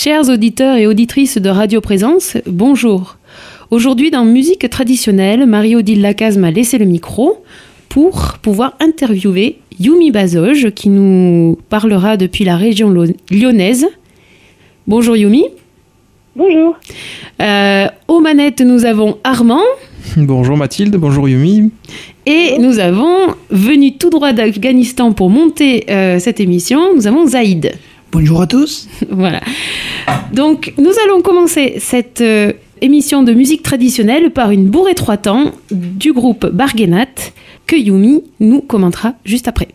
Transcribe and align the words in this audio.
Chers 0.00 0.28
auditeurs 0.28 0.76
et 0.76 0.86
auditrices 0.86 1.38
de 1.38 1.48
Radio 1.48 1.80
Présence, 1.80 2.36
bonjour. 2.46 3.16
Aujourd'hui, 3.72 4.12
dans 4.12 4.24
Musique 4.24 4.70
traditionnelle, 4.70 5.44
Marie-Odile 5.44 6.02
Lacaze 6.02 6.38
m'a 6.38 6.52
laissé 6.52 6.78
le 6.78 6.84
micro 6.84 7.42
pour 7.88 8.38
pouvoir 8.40 8.76
interviewer 8.78 9.58
Yumi 9.80 10.12
Bazoge 10.12 10.70
qui 10.70 10.88
nous 10.88 11.58
parlera 11.68 12.16
depuis 12.16 12.44
la 12.44 12.56
région 12.56 12.94
lyonnaise. 13.28 13.88
Bonjour 14.86 15.16
Yumi. 15.16 15.46
Bonjour. 16.36 16.76
Euh, 17.42 17.88
aux 18.06 18.20
manettes, 18.20 18.60
nous 18.60 18.84
avons 18.84 19.18
Armand. 19.24 19.64
Bonjour 20.16 20.56
Mathilde, 20.56 20.94
bonjour 20.94 21.28
Yumi. 21.28 21.72
Et 22.24 22.56
nous 22.60 22.78
avons, 22.78 23.34
venu 23.50 23.96
tout 23.96 24.10
droit 24.10 24.32
d'Afghanistan 24.32 25.12
pour 25.12 25.28
monter 25.28 25.86
euh, 25.90 26.20
cette 26.20 26.38
émission, 26.38 26.94
nous 26.94 27.08
avons 27.08 27.26
Zaïd. 27.26 27.72
Bonjour 28.10 28.40
à 28.40 28.46
tous. 28.46 28.88
voilà. 29.10 29.40
Donc, 30.32 30.72
nous 30.78 30.92
allons 31.04 31.20
commencer 31.20 31.76
cette 31.78 32.22
euh, 32.22 32.52
émission 32.80 33.22
de 33.22 33.34
musique 33.34 33.62
traditionnelle 33.62 34.30
par 34.30 34.50
une 34.50 34.68
bourrée 34.68 34.94
trois 34.94 35.18
temps 35.18 35.52
du 35.70 36.12
groupe 36.12 36.46
Barguenat 36.46 37.06
que 37.66 37.76
Yumi 37.76 38.22
nous 38.40 38.62
commentera 38.62 39.12
juste 39.24 39.46
après. 39.46 39.68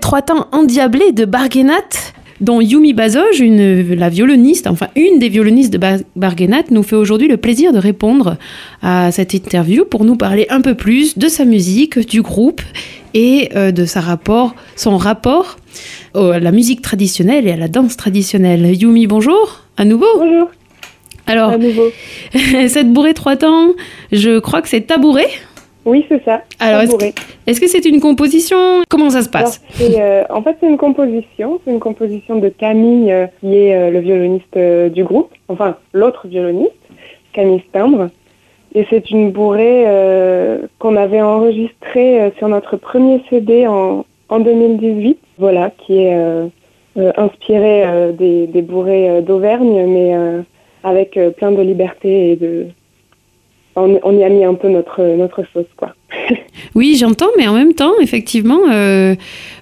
Trois 0.00 0.22
temps 0.22 0.46
endiablés 0.52 1.12
de 1.12 1.24
Barguenat 1.24 2.12
dont 2.40 2.60
Yumi 2.60 2.92
Bazoge, 2.92 3.40
une, 3.40 3.94
la 3.94 4.08
violoniste, 4.08 4.66
enfin 4.66 4.88
une 4.96 5.18
des 5.18 5.28
violonistes 5.28 5.72
de 5.72 5.80
Barguenat, 6.16 6.64
nous 6.70 6.82
fait 6.82 6.96
aujourd'hui 6.96 7.28
le 7.28 7.36
plaisir 7.36 7.72
de 7.72 7.78
répondre 7.78 8.36
à 8.82 9.12
cette 9.12 9.34
interview 9.34 9.84
pour 9.84 10.04
nous 10.04 10.16
parler 10.16 10.46
un 10.50 10.60
peu 10.60 10.74
plus 10.74 11.16
de 11.16 11.28
sa 11.28 11.44
musique, 11.44 11.98
du 12.08 12.22
groupe 12.22 12.60
et 13.14 13.50
euh, 13.54 13.70
de 13.70 13.84
sa 13.84 14.00
rapport, 14.00 14.54
son 14.76 14.96
rapport 14.96 15.56
à 16.14 16.38
la 16.38 16.52
musique 16.52 16.82
traditionnelle 16.82 17.46
et 17.48 17.52
à 17.52 17.56
la 17.56 17.68
danse 17.68 17.96
traditionnelle. 17.96 18.74
Yumi, 18.74 19.06
bonjour, 19.06 19.62
à 19.76 19.84
nouveau. 19.84 20.06
Bonjour. 20.16 20.48
Alors, 21.26 21.50
à 21.50 21.58
nouveau. 21.58 21.90
cette 22.68 22.92
bourrée 22.92 23.14
trois 23.14 23.36
temps, 23.36 23.68
je 24.12 24.38
crois 24.38 24.60
que 24.60 24.68
c'est 24.68 24.82
tabouret. 24.82 25.28
Oui, 25.84 26.04
c'est 26.08 26.24
ça. 26.24 26.42
Alors, 26.60 26.82
est-ce 26.82 26.96
que, 26.96 27.20
est-ce 27.46 27.60
que 27.60 27.68
c'est 27.68 27.84
une 27.84 28.00
composition? 28.00 28.82
Comment 28.88 29.10
ça 29.10 29.22
se 29.22 29.28
passe? 29.28 29.60
euh, 29.80 30.24
En 30.30 30.42
fait, 30.42 30.56
c'est 30.60 30.66
une 30.68 30.78
composition. 30.78 31.60
C'est 31.64 31.70
une 31.72 31.80
composition 31.80 32.36
de 32.36 32.48
Camille, 32.48 33.12
euh, 33.12 33.26
qui 33.40 33.54
est 33.54 33.76
euh, 33.76 33.90
le 33.90 34.00
violoniste 34.00 34.58
du 34.94 35.04
groupe. 35.04 35.30
Enfin, 35.48 35.76
l'autre 35.92 36.26
violoniste, 36.26 36.72
Camille 37.32 37.62
Stimbre. 37.68 38.08
Et 38.74 38.86
c'est 38.90 39.10
une 39.10 39.30
bourrée 39.30 39.84
qu'on 40.80 40.96
avait 40.96 41.22
enregistrée 41.22 42.32
sur 42.38 42.48
notre 42.48 42.76
premier 42.76 43.22
CD 43.30 43.68
en, 43.68 44.04
en 44.28 44.40
2018. 44.40 45.16
Voilà, 45.38 45.70
qui 45.78 45.98
est 45.98 46.16
inspirée 47.16 48.12
des, 48.18 48.48
des, 48.48 48.62
bourrées 48.62 49.22
d'Auvergne, 49.22 49.86
mais 49.86 50.12
avec 50.82 51.16
plein 51.36 51.52
de 51.52 51.62
liberté 51.62 52.32
et 52.32 52.36
de, 52.36 52.66
on, 53.76 54.12
y 54.12 54.24
a 54.24 54.28
mis 54.28 54.44
un 54.44 54.54
peu 54.54 54.68
notre, 54.68 55.02
notre 55.02 55.42
sauce, 55.52 55.72
quoi. 55.76 55.94
Oui, 56.74 56.96
j'entends, 56.98 57.30
mais 57.38 57.46
en 57.46 57.54
même 57.54 57.72
temps, 57.72 57.92
effectivement, 58.00 58.60
euh, 58.72 59.14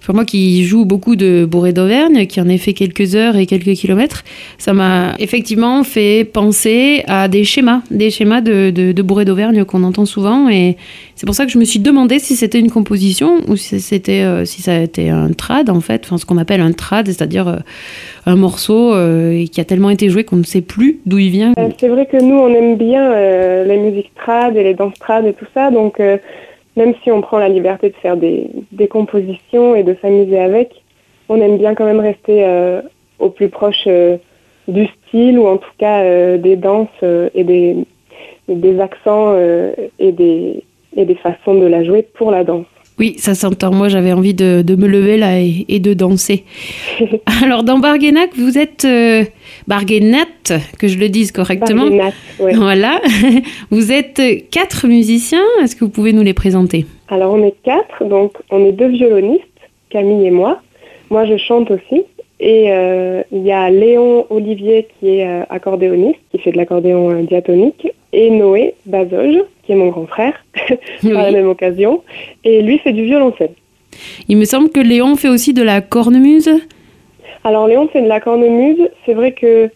pour 0.04 0.14
moi 0.14 0.24
qui 0.24 0.64
joue 0.64 0.84
beaucoup 0.84 1.14
de 1.14 1.44
bourrée 1.44 1.72
d'Auvergne, 1.72 2.26
qui 2.26 2.40
en 2.40 2.48
ai 2.48 2.58
fait 2.58 2.72
quelques 2.72 3.14
heures 3.14 3.36
et 3.36 3.46
quelques 3.46 3.74
kilomètres, 3.74 4.24
ça 4.58 4.72
m'a 4.72 5.14
effectivement 5.18 5.84
fait 5.84 6.24
penser 6.24 7.04
à 7.08 7.28
des 7.28 7.44
schémas, 7.44 7.82
des 7.90 8.10
schémas 8.10 8.40
de, 8.40 8.70
de, 8.70 8.92
de 8.92 9.02
bourrée 9.02 9.24
d'Auvergne 9.24 9.64
qu'on 9.64 9.84
entend 9.84 10.06
souvent. 10.06 10.48
Et 10.48 10.76
c'est 11.14 11.26
pour 11.26 11.34
ça 11.34 11.44
que 11.44 11.52
je 11.52 11.58
me 11.58 11.64
suis 11.64 11.80
demandé 11.80 12.18
si 12.18 12.34
c'était 12.34 12.58
une 12.58 12.70
composition 12.70 13.40
ou 13.48 13.56
si, 13.56 13.80
c'était, 13.80 14.22
euh, 14.22 14.44
si 14.44 14.62
ça 14.62 14.72
un 14.72 15.32
trad, 15.32 15.68
en 15.68 15.80
fait, 15.80 16.06
ce 16.16 16.24
qu'on 16.24 16.38
appelle 16.38 16.60
un 16.60 16.72
trad, 16.72 17.06
c'est-à-dire 17.06 17.48
euh, 17.48 17.56
un 18.24 18.36
morceau 18.36 18.94
qui 19.50 19.60
a 19.60 19.64
tellement 19.64 19.90
été 19.90 20.08
joué 20.08 20.24
qu'on 20.24 20.36
ne 20.36 20.44
sait 20.44 20.60
plus 20.60 21.00
d'où 21.06 21.18
il 21.18 21.30
vient. 21.30 21.52
c'est 21.78 21.88
vrai 21.88 22.06
que 22.06 22.16
nous, 22.22 22.36
on 22.36 22.48
aime 22.48 22.76
bien 22.76 23.12
les 23.64 23.76
musiques 23.76 24.12
trad 24.14 24.56
et 24.56 24.62
les 24.62 24.74
danses 24.74 24.98
trad 24.98 25.26
et 25.26 25.32
tout 25.32 25.46
ça, 25.54 25.70
donc 25.70 26.00
même 26.76 26.94
si 27.02 27.10
on 27.10 27.20
prend 27.20 27.38
la 27.38 27.48
liberté 27.48 27.90
de 27.90 27.96
faire 27.96 28.16
des, 28.16 28.50
des 28.72 28.88
compositions 28.88 29.74
et 29.74 29.82
de 29.82 29.96
s'amuser 30.00 30.38
avec, 30.38 30.82
on 31.28 31.40
aime 31.40 31.58
bien 31.58 31.74
quand 31.74 31.84
même 31.84 32.00
rester 32.00 32.44
euh, 32.44 32.82
au 33.18 33.30
plus 33.30 33.48
proche 33.48 33.84
euh, 33.86 34.16
du 34.68 34.86
style 34.86 35.38
ou 35.38 35.46
en 35.46 35.56
tout 35.56 35.70
cas 35.78 36.02
euh, 36.02 36.38
des 36.38 36.56
danses 36.56 36.88
et 37.34 37.44
des, 37.44 38.80
accents 38.80 39.36
et 39.98 40.12
des 40.12 41.14
façons 41.22 41.54
de 41.54 41.66
la 41.66 41.84
jouer 41.84 42.02
pour 42.02 42.30
la 42.30 42.44
danse. 42.44 42.71
Oui, 42.98 43.14
ça 43.18 43.34
s'entend. 43.34 43.72
Moi, 43.72 43.88
j'avais 43.88 44.12
envie 44.12 44.34
de, 44.34 44.64
me 44.76 44.86
lever 44.86 45.16
là 45.16 45.40
et, 45.40 45.78
de 45.78 45.94
danser. 45.94 46.44
Alors, 47.42 47.62
dans 47.64 47.78
Barguenac, 47.78 48.30
vous 48.36 48.58
êtes 48.58 48.84
euh, 48.84 49.24
que 50.78 50.88
je 50.88 50.98
le 50.98 51.08
dise 51.08 51.32
correctement. 51.32 51.86
oui. 52.40 52.52
Voilà. 52.54 53.00
Vous 53.70 53.92
êtes 53.92 54.20
quatre 54.50 54.86
musiciens. 54.86 55.44
Est-ce 55.62 55.76
que 55.76 55.84
vous 55.84 55.90
pouvez 55.90 56.12
nous 56.12 56.22
les 56.22 56.34
présenter? 56.34 56.86
Alors, 57.08 57.34
on 57.34 57.42
est 57.44 57.54
quatre. 57.62 58.04
Donc, 58.04 58.34
on 58.50 58.64
est 58.64 58.72
deux 58.72 58.88
violonistes, 58.88 59.42
Camille 59.90 60.26
et 60.26 60.30
moi. 60.30 60.60
Moi, 61.10 61.24
je 61.26 61.36
chante 61.36 61.70
aussi. 61.70 62.04
Et 62.42 62.72
euh, 62.72 63.22
il 63.30 63.46
y 63.46 63.52
a 63.52 63.70
Léon 63.70 64.26
Olivier 64.28 64.88
qui 64.98 65.20
est 65.20 65.26
euh, 65.28 65.44
accordéoniste, 65.48 66.18
qui 66.32 66.38
fait 66.38 66.50
de 66.50 66.56
l'accordéon 66.56 67.10
euh, 67.10 67.22
diatonique, 67.22 67.86
et 68.12 68.30
Noé 68.30 68.74
Bazoge, 68.86 69.42
qui 69.62 69.72
est 69.72 69.76
mon 69.76 69.88
grand 69.88 70.06
frère, 70.06 70.34
par 70.68 70.76
la 71.02 71.30
même 71.30 71.48
occasion, 71.48 72.02
et 72.44 72.62
lui 72.62 72.78
fait 72.78 72.92
du 72.92 73.04
violoncelle. 73.04 73.52
Il 74.28 74.36
me 74.36 74.44
semble 74.44 74.70
que 74.70 74.80
Léon 74.80 75.16
fait 75.16 75.28
aussi 75.28 75.52
de 75.52 75.62
la 75.62 75.80
cornemuse. 75.80 76.50
Alors 77.44 77.66
Léon 77.66 77.88
fait 77.88 78.02
de 78.02 78.08
la 78.08 78.20
cornemuse. 78.20 78.88
C'est 79.04 79.14
vrai 79.14 79.32
que 79.32 79.70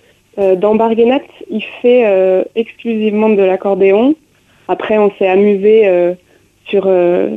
dans 0.57 0.75
Barguenat, 0.75 1.21
il 1.51 1.65
fait 1.83 2.05
exclusivement 2.55 3.29
de 3.29 3.43
l'accordéon. 3.43 4.15
Après, 4.69 4.99
on 4.99 5.11
s'est 5.19 5.29
amusé 5.29 5.89
sur 6.67 6.89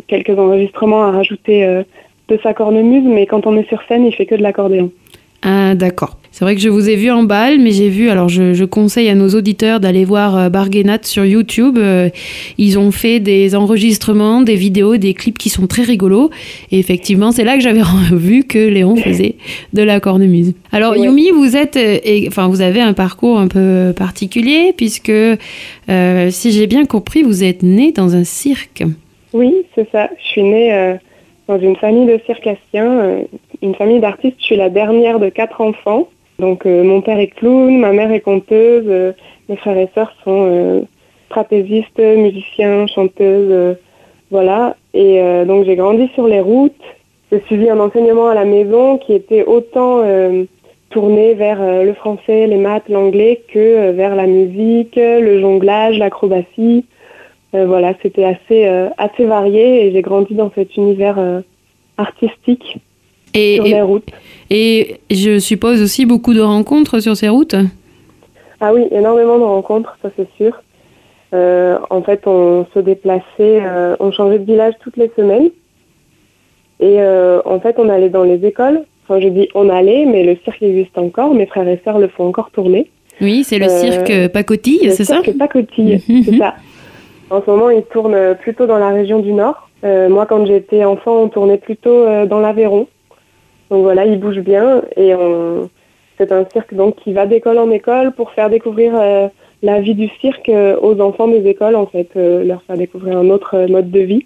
quelques 0.07 0.37
enregistrements 0.37 1.03
à 1.03 1.11
rajouter 1.11 1.83
de 2.29 2.39
sa 2.43 2.53
cornemuse, 2.53 3.03
mais 3.05 3.25
quand 3.25 3.45
on 3.45 3.57
est 3.57 3.67
sur 3.67 3.81
scène, 3.87 4.05
il 4.05 4.13
fait 4.13 4.25
que 4.25 4.35
de 4.35 4.43
l'accordéon. 4.43 4.91
Ah, 5.41 5.75
d'accord. 5.75 6.19
C'est 6.31 6.45
vrai 6.45 6.55
que 6.55 6.61
je 6.61 6.69
vous 6.69 6.89
ai 6.89 6.95
vu 6.95 7.11
en 7.11 7.23
balle, 7.23 7.59
mais 7.59 7.71
j'ai 7.71 7.89
vu, 7.89 8.09
alors 8.09 8.29
je, 8.29 8.63
conseille 8.63 9.09
à 9.09 9.15
nos 9.15 9.29
auditeurs 9.29 9.79
d'aller 9.79 10.05
voir 10.05 10.37
euh, 10.37 10.49
Barguenat 10.49 10.99
sur 11.01 11.25
YouTube. 11.25 11.77
Euh, 11.77 12.09
ils 12.57 12.77
ont 12.77 12.91
fait 12.91 13.19
des 13.19 13.55
enregistrements, 13.55 14.41
des 14.41 14.55
vidéos, 14.55 14.97
des 14.97 15.13
clips 15.13 15.37
qui 15.37 15.49
sont 15.49 15.67
très 15.67 15.83
rigolos. 15.83 16.29
Et 16.71 16.79
effectivement, 16.79 17.31
c'est 17.31 17.43
là 17.43 17.55
que 17.55 17.61
j'avais 17.61 17.81
vu 18.13 18.43
que 18.43 18.59
Léon 18.59 18.95
faisait 18.95 19.35
de 19.73 19.81
la 19.81 19.99
cornemuse. 19.99 20.53
Alors, 20.71 20.95
Yumi, 20.95 21.31
vous 21.31 21.57
êtes, 21.57 21.77
euh, 21.77 21.97
enfin, 22.27 22.47
vous 22.47 22.61
avez 22.61 22.79
un 22.79 22.93
parcours 22.93 23.39
un 23.39 23.47
peu 23.47 23.93
particulier, 23.93 24.73
puisque, 24.77 25.11
si 26.29 26.51
j'ai 26.51 26.67
bien 26.67 26.85
compris, 26.85 27.23
vous 27.23 27.43
êtes 27.43 27.63
né 27.63 27.91
dans 27.91 28.15
un 28.15 28.23
cirque. 28.23 28.83
Oui, 29.33 29.53
c'est 29.75 29.89
ça. 29.91 30.09
Je 30.21 30.27
suis 30.27 30.43
née 30.43 30.95
dans 31.47 31.59
une 31.59 31.75
famille 31.75 32.05
de 32.05 32.19
circassiens 32.25 33.25
une 33.61 33.75
famille 33.75 33.99
d'artistes. 33.99 34.37
Je 34.39 34.45
suis 34.45 34.55
la 34.55 34.69
dernière 34.69 35.19
de 35.19 35.29
quatre 35.29 35.61
enfants. 35.61 36.07
Donc 36.39 36.65
euh, 36.65 36.83
mon 36.83 37.01
père 37.01 37.19
est 37.19 37.27
clown, 37.27 37.77
ma 37.77 37.91
mère 37.91 38.11
est 38.11 38.21
conteuse, 38.21 38.85
euh, 38.87 39.11
mes 39.49 39.57
frères 39.57 39.77
et 39.77 39.89
sœurs 39.93 40.13
sont 40.23 40.47
euh, 40.49 40.81
trapézistes, 41.29 41.99
musiciens, 41.99 42.87
chanteuses, 42.87 43.77
voilà. 44.31 44.75
Et 44.93 45.21
donc 45.45 45.65
j'ai 45.65 45.75
grandi 45.75 46.09
sur 46.15 46.27
les 46.27 46.39
routes. 46.39 46.73
J'ai 47.31 47.41
suivi 47.41 47.69
un 47.69 47.79
enseignement 47.79 48.29
à 48.29 48.33
la 48.33 48.45
maison 48.45 48.97
qui 48.97 49.13
était 49.13 49.43
autant 49.43 50.01
tourné 50.89 51.35
vers 51.35 51.83
le 51.83 51.93
français, 51.93 52.47
les 52.47 52.57
maths, 52.57 52.89
l'anglais 52.89 53.43
que 53.53 53.91
vers 53.91 54.15
la 54.15 54.25
musique, 54.25 54.95
le 54.95 55.39
jonglage, 55.39 55.99
l'acrobatie. 55.99 56.85
voilà, 57.53 57.93
c'était 58.01 58.23
assez 58.23 58.65
assez 58.97 59.25
varié 59.25 59.85
et 59.85 59.91
j'ai 59.91 60.01
grandi 60.01 60.33
dans 60.33 60.51
cet 60.55 60.75
univers 60.75 61.19
artistique 61.97 62.79
et, 63.33 63.55
sur 63.55 63.63
les 63.65 63.81
routes. 63.81 64.09
Et 64.49 64.99
je 65.11 65.39
suppose 65.39 65.81
aussi 65.81 66.05
beaucoup 66.05 66.33
de 66.33 66.41
rencontres 66.41 66.99
sur 66.99 67.15
ces 67.15 67.29
routes? 67.29 67.55
Ah 68.61 68.73
oui, 68.73 68.87
énormément 68.91 69.37
de 69.37 69.43
rencontres, 69.43 69.97
ça 70.01 70.09
c'est 70.17 70.27
sûr. 70.37 70.53
Euh, 71.33 71.77
en 71.89 72.01
fait, 72.01 72.25
on 72.25 72.65
se 72.73 72.79
déplaçait, 72.79 73.23
euh, 73.39 73.95
on 73.99 74.11
changeait 74.11 74.39
de 74.39 74.45
village 74.45 74.73
toutes 74.81 74.97
les 74.97 75.11
semaines. 75.15 75.49
Et 76.79 76.95
euh, 76.99 77.41
en 77.45 77.59
fait, 77.59 77.75
on 77.77 77.89
allait 77.89 78.09
dans 78.09 78.23
les 78.23 78.43
écoles. 78.45 78.81
Enfin, 79.03 79.19
je 79.19 79.27
dis 79.27 79.47
on 79.53 79.69
allait, 79.69 80.05
mais 80.05 80.23
le 80.23 80.37
cirque 80.43 80.61
existe 80.61 80.97
encore. 80.97 81.33
Mes 81.33 81.45
frères 81.45 81.67
et 81.67 81.79
sœurs 81.83 81.99
le 81.99 82.07
font 82.07 82.27
encore 82.27 82.51
tourner. 82.51 82.89
Oui, 83.21 83.43
c'est 83.43 83.59
le 83.59 83.67
cirque 83.67 84.29
Pacotille, 84.29 84.91
c'est 84.91 85.03
ça? 85.03 85.17
Le 85.17 85.23
cirque 85.23 85.37
Pacotille, 85.37 85.99
c'est 86.25 86.37
ça. 86.37 86.55
En 87.29 87.41
ce 87.41 87.49
moment, 87.49 87.69
il 87.69 87.83
tourne 87.83 88.35
plutôt 88.41 88.65
dans 88.65 88.77
la 88.79 88.89
région 88.89 89.19
du 89.19 89.33
Nord. 89.33 89.69
moi, 89.83 90.25
quand 90.25 90.45
j'étais 90.45 90.83
enfant, 90.83 91.23
on 91.23 91.27
tournait 91.27 91.57
plutôt 91.57 92.05
dans 92.25 92.39
l'Aveyron. 92.39 92.87
Donc 93.69 93.83
voilà, 93.83 94.05
il 94.05 94.19
bouge 94.19 94.39
bien 94.39 94.81
et 94.97 95.13
c'est 96.19 96.33
un 96.33 96.45
cirque 96.51 96.73
donc 96.73 96.97
qui 96.97 97.13
va 97.13 97.25
d'école 97.25 97.57
en 97.57 97.71
école 97.71 98.11
pour 98.11 98.31
faire 98.31 98.49
découvrir 98.49 98.93
euh, 98.99 99.29
la 99.63 99.79
vie 99.79 99.95
du 99.95 100.09
cirque 100.19 100.49
euh, 100.49 100.77
aux 100.81 100.99
enfants 100.99 101.29
des 101.29 101.47
écoles 101.47 101.77
en 101.77 101.85
fait, 101.85 102.09
euh, 102.17 102.43
leur 102.43 102.61
faire 102.63 102.77
découvrir 102.77 103.17
un 103.17 103.29
autre 103.29 103.67
mode 103.69 103.89
de 103.89 104.01
vie. 104.01 104.25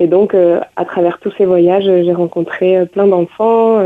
Et 0.00 0.06
donc 0.06 0.34
à 0.34 0.84
travers 0.84 1.20
tous 1.20 1.32
ces 1.38 1.44
voyages, 1.44 1.84
j'ai 1.84 2.12
rencontré 2.12 2.84
plein 2.86 3.06
d'enfants, 3.06 3.80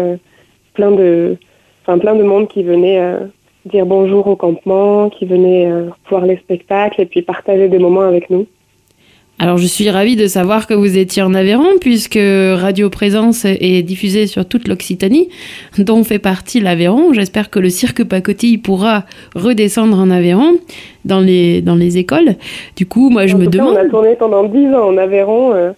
plein 0.73 0.91
de, 0.91 1.37
enfin 1.83 1.99
de 1.99 2.23
monde 2.23 2.49
qui 2.49 2.63
venait 2.63 2.99
dire 3.67 3.85
bonjour 3.85 4.27
au 4.27 4.35
campement, 4.35 5.11
qui 5.11 5.27
venait 5.27 5.71
voir 6.09 6.25
les 6.25 6.39
spectacles 6.39 7.03
et 7.03 7.05
puis 7.05 7.21
partager 7.21 7.69
des 7.69 7.79
moments 7.79 8.09
avec 8.09 8.31
nous. 8.31 8.47
Alors 9.41 9.57
je 9.57 9.67
suis 9.67 9.89
ravie 9.89 10.17
de 10.17 10.27
savoir 10.27 10.67
que 10.67 10.75
vous 10.75 10.99
étiez 10.99 11.23
en 11.23 11.33
Aveyron 11.33 11.79
puisque 11.81 12.19
Radio 12.21 12.91
Présence 12.91 13.45
est 13.45 13.83
diffusée 13.83 14.27
sur 14.27 14.45
toute 14.45 14.67
l'Occitanie 14.67 15.29
dont 15.79 16.03
fait 16.03 16.19
partie 16.19 16.59
l'Aveyron. 16.59 17.13
J'espère 17.13 17.49
que 17.49 17.61
le 17.61 17.71
cirque 17.71 18.03
pacotille 18.03 18.59
pourra 18.59 19.05
redescendre 19.37 19.97
en 19.97 20.11
Aveyron 20.11 20.55
dans 21.05 21.21
les, 21.21 21.63
dans 21.63 21.77
les 21.77 21.99
écoles. 21.99 22.35
Du 22.75 22.87
coup, 22.87 23.11
moi 23.11 23.29
je 23.29 23.37
me 23.37 23.47
demande... 23.47 23.75
on 23.75 23.77
a 23.77 23.89
tourné 23.89 24.17
pendant 24.17 24.43
10 24.43 24.75
ans 24.75 24.89
en 24.89 24.97
Aveyron. 24.97 25.55
Euh, 25.55 25.71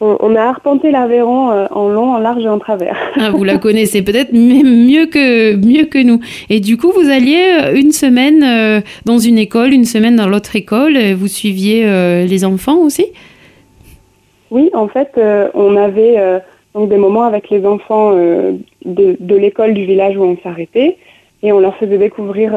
on, 0.00 0.34
a 0.34 0.42
arpenté 0.42 0.90
l'Aveyron 0.90 1.50
euh, 1.50 1.66
en 1.70 1.88
long, 1.88 2.14
en 2.14 2.18
large 2.18 2.44
et 2.44 2.48
en 2.48 2.58
travers. 2.58 2.96
Ah, 3.16 3.30
vous 3.30 3.44
la 3.44 3.58
connaissez 3.58 4.02
peut-être 4.02 4.32
mieux 4.32 5.06
que, 5.06 5.54
mieux 5.54 5.84
que 5.84 6.02
nous. 6.02 6.20
Et 6.50 6.60
du 6.60 6.76
coup, 6.76 6.90
vous 6.90 7.08
alliez 7.08 7.60
euh, 7.62 7.74
une 7.74 7.92
semaine 7.92 8.42
euh, 8.42 8.80
dans 9.04 9.18
une 9.18 9.38
école, 9.38 9.72
une 9.72 9.84
semaine 9.84 10.16
dans 10.16 10.28
l'autre 10.28 10.56
école, 10.56 10.96
et 10.96 11.14
vous 11.14 11.28
suiviez 11.28 11.84
les 12.26 12.44
enfants 12.44 12.78
aussi? 12.78 13.06
Oui, 14.50 14.70
en 14.74 14.88
fait, 14.88 15.18
on 15.54 15.76
avait 15.76 16.16
donc 16.74 16.88
des 16.88 16.96
moments 16.96 17.24
avec 17.24 17.50
les 17.50 17.64
enfants 17.66 18.12
de, 18.12 18.56
de 18.84 19.36
l'école 19.36 19.74
du 19.74 19.84
village 19.84 20.16
où 20.16 20.22
on 20.22 20.36
s'arrêtait 20.42 20.96
et 21.42 21.52
on 21.52 21.60
leur 21.60 21.76
faisait 21.76 21.98
découvrir 21.98 22.56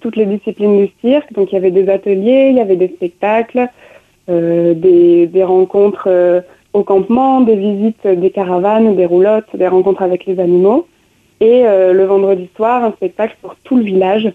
toutes 0.00 0.16
les 0.16 0.26
disciplines 0.26 0.78
du 0.78 0.90
cirque. 1.00 1.32
Donc 1.32 1.52
il 1.52 1.54
y 1.54 1.58
avait 1.58 1.70
des 1.70 1.88
ateliers, 1.88 2.48
il 2.50 2.56
y 2.56 2.60
avait 2.60 2.76
des 2.76 2.88
spectacles, 2.88 3.68
des, 4.28 5.26
des, 5.26 5.44
rencontres 5.44 6.08
au 6.72 6.82
campement, 6.82 7.40
des 7.40 7.56
visites 7.56 8.06
des 8.06 8.30
caravanes, 8.30 8.96
des 8.96 9.06
roulottes, 9.06 9.54
des 9.54 9.68
rencontres 9.68 10.02
avec 10.02 10.26
les 10.26 10.40
animaux. 10.40 10.86
Et 11.40 11.66
euh, 11.66 11.92
le 11.92 12.04
vendredi 12.04 12.48
soir, 12.56 12.84
un 12.84 12.92
spectacle 12.92 13.36
pour 13.42 13.56
tout 13.64 13.76
le 13.76 13.82
village. 13.82 14.32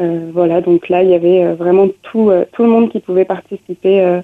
Euh, 0.00 0.30
voilà, 0.32 0.60
donc 0.60 0.88
là, 0.88 1.02
il 1.02 1.10
y 1.10 1.14
avait 1.14 1.42
euh, 1.42 1.54
vraiment 1.54 1.88
tout, 2.02 2.30
tout 2.52 2.62
le 2.62 2.68
monde 2.68 2.90
qui 2.90 3.00
pouvait 3.00 3.24
participer 3.24 4.20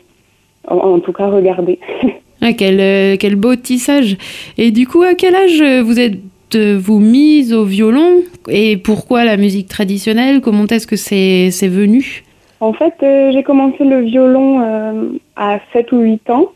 en, 0.67 1.01
tout 1.01 1.13
cas 1.13 1.29
regarder. 1.29 1.79
ah, 2.43 2.53
quel, 2.53 3.19
quel 3.19 3.37
beau 3.37 3.57
tissage. 3.57 4.17
Et 4.59 4.71
du 4.71 4.87
coup, 4.87 5.03
à 5.03 5.15
quel 5.15 5.35
âge 5.35 5.63
vous 5.83 5.99
êtes 5.99 6.19
vous 6.55 7.01
mise 7.01 7.53
au 7.53 7.65
violon? 7.65 8.23
Et 8.49 8.77
pourquoi 8.77 9.25
la 9.25 9.37
musique 9.37 9.69
traditionnelle? 9.69 10.41
Comment 10.41 10.67
est-ce 10.67 10.87
que 10.87 10.97
c'est 10.97 11.69
venu? 11.69 12.23
En 12.61 12.73
fait, 12.73 12.95
j'ai 13.01 13.43
commencé 13.43 13.85
le 13.85 14.01
violon 14.01 15.11
à 15.37 15.59
7 15.73 15.93
ou 15.93 16.01
8 16.01 16.31
ans 16.31 16.53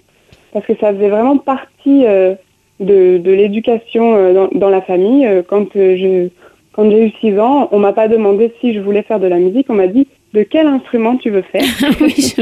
parce 0.53 0.67
que 0.67 0.75
ça 0.81 0.93
faisait 0.93 1.09
vraiment 1.09 1.39
partie 1.39 2.05
de, 2.05 3.19
de 3.19 3.33
l'éducation 3.33 4.33
dans, 4.33 4.49
dans, 4.53 4.69
la 4.69 4.83
famille. 4.83 5.29
Quand 5.49 5.67
je 5.75 6.29
quand 6.73 6.91
j'ai 6.91 7.07
eu 7.07 7.13
6 7.21 7.39
ans, 7.39 7.69
on 7.71 7.79
m'a 7.79 7.93
pas 7.93 8.09
demandé 8.09 8.53
si 8.61 8.75
je 8.75 8.81
voulais 8.81 9.03
faire 9.03 9.21
de 9.21 9.27
la 9.27 9.39
musique, 9.39 9.67
on 9.69 9.75
m'a 9.75 9.87
dit 9.87 10.07
de 10.33 10.43
quel 10.43 10.67
instrument 10.67 11.17
tu 11.17 11.31
veux 11.31 11.43
faire? 11.43 11.63
oui, 12.01 12.35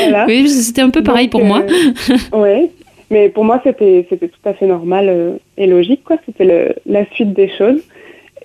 voilà. 0.00 0.26
oui 0.26 0.48
c'était 0.48 0.82
un 0.82 0.90
peu 0.90 1.02
pareil 1.02 1.28
pour 1.28 1.44
moi. 1.44 1.62
Euh, 1.62 2.16
oui, 2.32 2.70
mais 3.10 3.28
pour 3.28 3.44
moi 3.44 3.60
c'était 3.64 4.06
c'était 4.08 4.28
tout 4.28 4.40
à 4.44 4.54
fait 4.54 4.66
normal 4.66 5.06
euh, 5.08 5.32
et 5.56 5.66
logique 5.66 6.02
quoi. 6.04 6.16
C'était 6.26 6.74
la 6.84 7.06
suite 7.12 7.32
des 7.32 7.48
choses. 7.56 7.80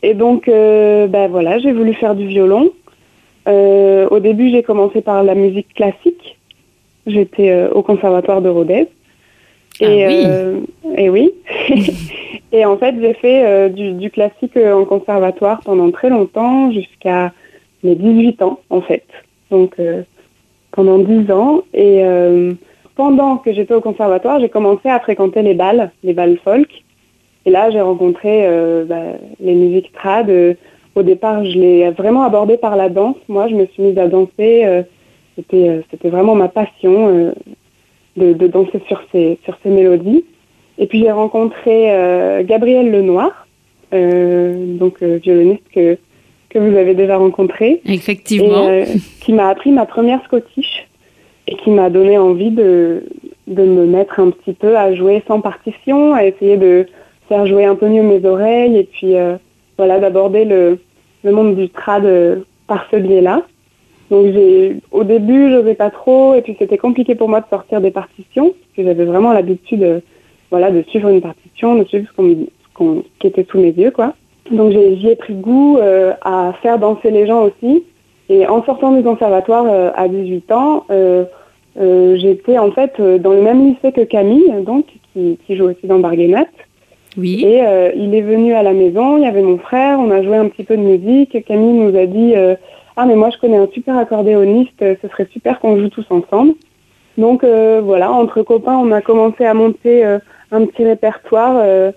Et 0.04 0.14
donc 0.14 0.48
euh, 0.48 1.08
ben 1.08 1.28
voilà, 1.28 1.58
j'ai 1.60 1.72
voulu 1.72 1.94
faire 1.94 2.14
du 2.14 2.28
violon. 2.28 2.72
au 3.48 4.20
début, 4.20 4.52
j'ai 4.52 4.62
commencé 4.62 5.02
par 5.02 5.24
la 5.24 5.34
musique 5.34 5.74
classique. 5.74 6.38
J'étais 7.06 7.68
au 7.68 7.82
conservatoire 7.82 8.42
de 8.42 8.50
Rodez. 8.50 8.88
Et, 9.80 10.06
ah 10.06 10.08
oui. 10.08 10.94
et 10.98 11.10
oui. 11.10 11.32
Et 12.54 12.66
en 12.66 12.78
fait, 12.78 12.96
j'ai 13.02 13.16
fait 13.16 13.44
euh, 13.46 13.70
du, 13.70 14.12
classique 14.12 14.56
euh, 14.58 14.74
en 14.74 14.86
conservatoire 14.86 15.60
pendant 15.66 15.90
très 15.90 16.10
longtemps, 16.10 16.72
jusqu'à 16.72 17.34
mes 17.82 17.96
18 17.96 18.44
ans, 18.44 18.60
en 18.70 18.80
fait. 18.80 19.06
Donc, 19.50 19.74
euh, 19.80 20.04
pendant 20.72 21.00
10 21.00 21.32
ans. 21.32 21.64
Et 21.74 22.04
pendant 22.96 23.38
que 23.38 23.52
j'étais 23.52 23.74
au 23.74 23.82
conservatoire, 23.82 24.40
j'ai 24.40 24.50
commencé 24.50 24.88
à 24.88 25.00
fréquenter 25.00 25.42
les 25.42 25.56
balles, 25.56 25.92
les 26.04 26.14
balles 26.14 26.38
folk. 26.44 26.70
Et 27.46 27.50
là, 27.50 27.72
j'ai 27.72 27.82
rencontré 27.82 28.48
bah, 28.88 29.18
les 29.40 29.54
musiques 29.54 29.92
trad. 29.92 30.32
au 30.96 31.04
départ, 31.04 31.44
je 31.44 31.58
l'ai 31.58 31.90
vraiment 31.92 32.24
abordé 32.24 32.58
par 32.58 32.76
la 32.76 32.90
danse. 32.90 33.18
Moi, 33.28 33.48
je 33.50 33.56
me 33.56 33.66
suis 33.68 33.84
mise 33.84 33.98
à 33.98 34.08
danser. 34.08 34.84
C'était, 35.36 35.82
c'était 35.92 36.10
vraiment 36.10 36.36
ma 36.36 36.48
passion 36.48 37.34
de, 38.18 38.34
de, 38.34 38.48
danser 38.48 38.82
sur 38.88 39.02
ces, 39.12 39.40
sur 39.44 39.58
ces 39.64 39.70
mélodies. 39.70 40.24
Et 40.78 40.88
puis 40.88 41.02
j'ai 41.02 41.12
rencontré 41.12 41.92
euh, 41.92 42.44
Gabriel 42.44 42.92
Lenoir, 42.92 43.48
euh, 43.94 44.76
donc 44.78 45.04
euh, 45.04 45.20
violoniste 45.22 45.64
que, 45.74 45.98
que 46.50 46.60
vous 46.60 46.76
avez 46.76 46.96
déjà 46.96 47.18
rencontré. 47.18 47.82
Effectivement. 47.86 48.70
Et, 48.70 48.86
qui 49.22 49.34
m'a 49.34 49.50
appris 49.50 49.72
ma 49.72 49.86
première 49.86 50.24
scottish 50.26 50.88
et 51.48 51.56
qui 51.58 51.70
m'a 51.70 51.90
donné 51.90 52.18
envie 52.18 52.52
de, 52.52 53.04
de 53.48 53.64
me 53.64 53.86
mettre 53.86 54.20
un 54.20 54.32
petit 54.32 54.54
peu 54.54 54.78
à 54.78 54.96
jouer 54.96 55.22
sans 55.28 55.42
partition, 55.42 56.14
à 56.14 56.26
essayer 56.26 56.58
de 56.58 56.88
faire 57.28 57.46
jouer 57.46 57.66
un 57.66 57.76
peu 57.76 57.88
mieux 57.88 58.04
mes 58.04 58.26
oreilles 58.26 58.78
et 58.78 58.84
puis 58.84 59.14
voilà 59.78 60.00
d'aborder 60.00 60.46
le, 60.46 60.80
le 61.24 61.32
monde 61.32 61.56
du 61.56 61.70
trad 61.70 62.06
par 62.68 62.88
ce 62.92 62.96
biais-là. 62.96 63.44
Donc 64.14 64.28
j'ai, 64.32 64.76
au 64.92 65.04
début, 65.04 65.50
je 65.50 65.56
n'osais 65.56 65.74
pas 65.74 65.90
trop, 65.90 66.36
et 66.36 66.44
puis 66.44 66.56
c'était 66.60 66.78
compliqué 66.78 67.16
pour 67.16 67.30
moi 67.30 67.42
de 67.42 67.48
sortir 67.50 67.82
des 67.82 67.90
partitions, 67.90 68.50
parce 68.50 68.76
que 68.78 68.84
j'avais 68.84 69.06
vraiment 69.06 69.34
l'habitude 69.34 70.04
voilà, 70.52 70.70
de 70.70 70.84
suivre 70.84 71.10
une 71.10 71.20
partition, 71.20 71.74
de 71.74 71.84
suivre 71.86 72.08
ce, 72.16 73.02
qui 73.18 73.28
était 73.28 73.44
sous 73.50 73.58
mes 73.58 73.72
yeux, 73.72 73.90
quoi. 73.90 74.14
Donc 74.52 74.72
j'y 74.72 75.08
ai 75.08 75.16
pris 75.16 75.34
goût 75.34 75.80
euh, 75.80 76.14
à 76.22 76.54
faire 76.62 76.78
danser 76.78 77.10
les 77.10 77.26
gens 77.26 77.46
aussi. 77.46 77.86
Et 78.30 78.46
en 78.46 78.64
sortant 78.64 78.92
du 78.92 79.02
conservatoire 79.02 79.66
euh, 79.68 79.90
à 79.96 80.08
18 80.08 80.52
ans, 80.52 80.86
euh, 80.92 81.26
j'étais 81.76 82.60
en 82.60 82.70
fait 82.70 83.02
dans 83.02 83.34
le 83.34 83.42
même 83.42 83.66
lycée 83.66 83.92
que 83.92 84.02
Camille, 84.02 84.54
donc 84.64 84.86
qui, 85.14 85.38
joue 85.50 85.72
aussi 85.72 85.88
dans 85.88 85.98
Barguenat. 85.98 86.46
Oui. 87.18 87.44
Et 87.44 87.64
il 87.96 88.14
est 88.14 88.22
venu 88.22 88.54
à 88.54 88.62
la 88.62 88.74
maison, 88.74 89.18
il 89.18 89.24
y 89.24 89.28
avait 89.28 89.42
mon 89.42 89.58
frère, 89.58 89.98
on 90.00 90.12
a 90.12 90.22
joué 90.22 90.36
un 90.36 90.50
petit 90.50 90.64
peu 90.64 90.78
de 90.78 90.84
musique. 90.84 91.44
Camille 91.46 91.80
nous 91.80 91.98
a 91.98 92.06
dit 92.06 92.34
Ah, 92.96 93.06
mais 93.06 93.16
moi 93.16 93.30
je 93.32 93.38
connais 93.38 93.58
un 93.58 93.68
super 93.74 93.98
accordéoniste, 93.98 94.80
ce 94.80 95.08
serait 95.08 95.28
super 95.32 95.60
qu'on 95.60 95.78
joue 95.78 95.90
tous 95.90 96.06
ensemble. 96.10 96.54
Donc 97.18 97.44
voilà, 97.44 98.12
entre 98.12 98.42
copains, 98.42 98.78
on 98.78 98.92
a 98.92 99.02
commencé 99.02 99.46
à 99.46 99.54
monter 99.54 100.20
un 100.54 100.66
petit 100.66 100.86
répertoire 100.86 101.58
euh, 101.58 101.92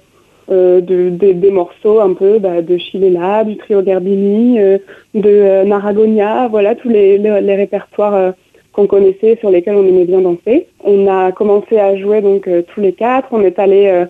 euh, 0.50 0.80
de, 0.80 1.10
des 1.10 1.50
morceaux 1.50 2.00
un 2.00 2.14
peu 2.14 2.38
bah, 2.38 2.62
de 2.62 2.78
Chilela, 2.78 3.44
du 3.44 3.56
trio 3.56 3.82
Garbini, 3.82 4.58
euh, 4.58 4.78
de 5.14 5.64
Naragonia, 5.64 6.48
voilà 6.48 6.74
tous 6.74 6.88
les, 6.88 7.18
les, 7.18 7.54
répertoires 7.54 8.32
qu'on 8.72 8.86
connaissait, 8.86 9.36
sur 9.40 9.50
lesquels 9.50 9.76
on 9.76 9.86
aimait 9.86 10.04
bien 10.04 10.20
danser. 10.20 10.68
On 10.84 11.06
a 11.06 11.32
commencé 11.32 11.78
à 11.78 11.96
jouer 11.96 12.20
donc 12.20 12.48
tous 12.68 12.80
les 12.80 12.92
quatre. 12.92 13.28
On 13.32 13.42
est 13.42 13.58
allé 13.58 14.04